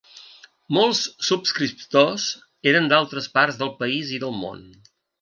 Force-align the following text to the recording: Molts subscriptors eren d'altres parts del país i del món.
Molts 0.77 1.01
subscriptors 1.27 2.27
eren 2.75 2.91
d'altres 2.95 3.31
parts 3.39 3.63
del 3.63 3.75
país 3.85 4.19
i 4.19 4.23
del 4.29 4.39
món. 4.43 4.69